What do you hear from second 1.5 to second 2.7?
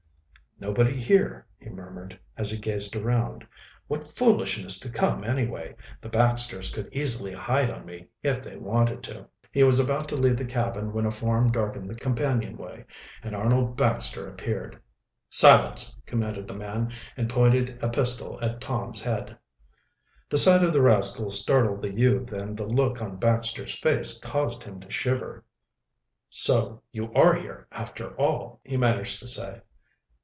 he murmured, as he